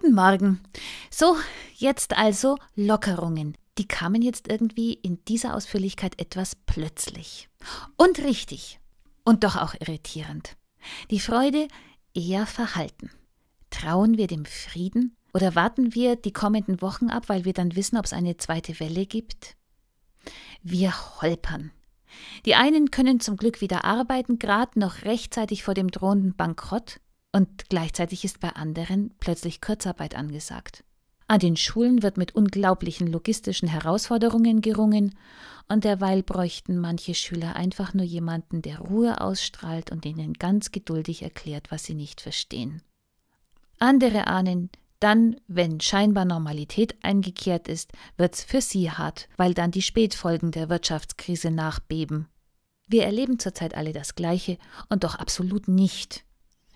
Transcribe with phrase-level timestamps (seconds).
[0.00, 0.60] Guten Morgen.
[1.08, 1.36] So,
[1.76, 3.56] jetzt also Lockerungen.
[3.78, 7.48] Die kamen jetzt irgendwie in dieser Ausführlichkeit etwas plötzlich.
[7.96, 8.80] Und richtig.
[9.24, 10.56] Und doch auch irritierend.
[11.12, 11.68] Die Freude
[12.12, 13.08] eher verhalten.
[13.70, 17.96] Trauen wir dem Frieden oder warten wir die kommenden Wochen ab, weil wir dann wissen,
[17.96, 19.54] ob es eine zweite Welle gibt?
[20.60, 20.92] Wir
[21.22, 21.70] holpern.
[22.46, 26.98] Die einen können zum Glück wieder arbeiten, gerade noch rechtzeitig vor dem drohenden Bankrott.
[27.34, 30.84] Und gleichzeitig ist bei anderen plötzlich Kurzarbeit angesagt.
[31.26, 35.16] An den Schulen wird mit unglaublichen logistischen Herausforderungen gerungen,
[35.66, 41.22] und derweil bräuchten manche Schüler einfach nur jemanden, der Ruhe ausstrahlt und ihnen ganz geduldig
[41.22, 42.82] erklärt, was sie nicht verstehen.
[43.80, 49.82] Andere ahnen, dann, wenn scheinbar Normalität eingekehrt ist, wird's für sie hart, weil dann die
[49.82, 52.28] Spätfolgen der Wirtschaftskrise nachbeben.
[52.86, 54.56] Wir erleben zurzeit alle das Gleiche
[54.88, 56.23] und doch absolut nicht.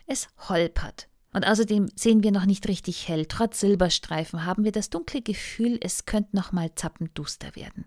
[0.09, 1.07] Es holpert.
[1.35, 3.27] Und außerdem sehen wir noch nicht richtig hell.
[3.27, 7.85] Trotz Silberstreifen haben wir das dunkle Gefühl, es könnte noch mal zappenduster werden.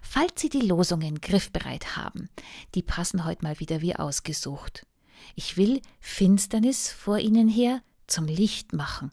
[0.00, 2.30] Falls Sie die Losungen griffbereit haben,
[2.76, 4.86] die passen heute mal wieder wie ausgesucht.
[5.34, 9.10] Ich will Finsternis vor Ihnen her zum Licht machen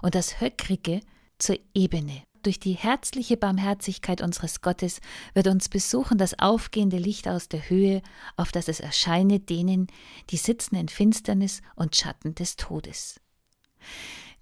[0.00, 1.00] und das Höckrige
[1.36, 5.00] zur Ebene durch die herzliche Barmherzigkeit unseres Gottes
[5.34, 8.02] wird uns besuchen das aufgehende Licht aus der Höhe,
[8.36, 9.86] auf das es erscheine denen,
[10.30, 13.20] die sitzen in Finsternis und Schatten des Todes.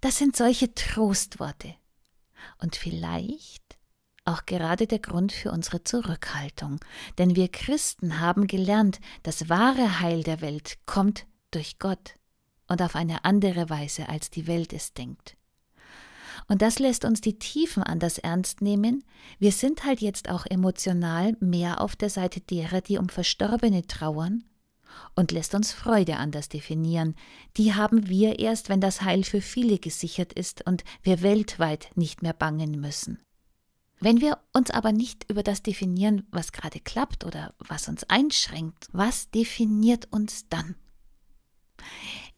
[0.00, 1.74] Das sind solche Trostworte.
[2.58, 3.78] Und vielleicht
[4.24, 6.80] auch gerade der Grund für unsere Zurückhaltung,
[7.18, 12.14] denn wir Christen haben gelernt, das wahre Heil der Welt kommt durch Gott
[12.68, 15.36] und auf eine andere Weise, als die Welt es denkt.
[16.50, 19.04] Und das lässt uns die Tiefen anders ernst nehmen.
[19.38, 24.42] Wir sind halt jetzt auch emotional mehr auf der Seite derer, die um Verstorbene trauern
[25.14, 27.14] und lässt uns Freude anders definieren.
[27.56, 32.20] Die haben wir erst, wenn das Heil für viele gesichert ist und wir weltweit nicht
[32.20, 33.20] mehr bangen müssen.
[34.00, 38.88] Wenn wir uns aber nicht über das definieren, was gerade klappt oder was uns einschränkt,
[38.90, 40.74] was definiert uns dann?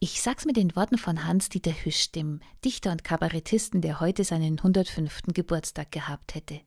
[0.05, 4.59] Ich sag's mit den Worten von Hans-Dieter Hüsch, dem Dichter und Kabarettisten, der heute seinen
[4.59, 5.29] 105.
[5.33, 6.61] Geburtstag gehabt hätte.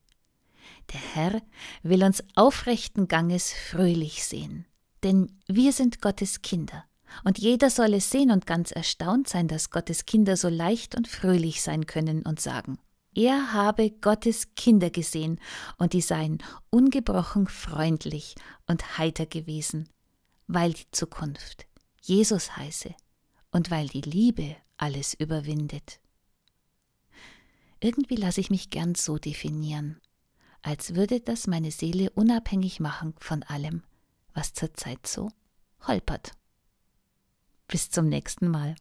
[0.94, 1.42] Der Herr
[1.84, 4.66] will uns aufrechten Ganges fröhlich sehen,
[5.04, 6.86] denn wir sind Gottes Kinder,
[7.26, 11.10] und jeder soll es sehen und ganz erstaunt sein, dass Gottes Kinder so leicht und
[11.10, 12.78] fröhlich sein können und sagen,
[13.14, 15.42] er habe Gottes Kinder gesehen,
[15.78, 16.38] und die seien
[16.70, 18.36] ungebrochen freundlich
[18.66, 19.90] und heiter gewesen,
[20.48, 21.66] weil die Zukunft
[22.02, 22.96] Jesus heiße
[23.56, 26.02] und weil die Liebe alles überwindet.
[27.80, 30.02] Irgendwie lasse ich mich gern so definieren,
[30.62, 33.82] als würde das meine Seele unabhängig machen von allem,
[34.34, 35.32] was zurzeit so
[35.88, 36.34] holpert.
[37.70, 38.76] Bis zum nächsten Mal.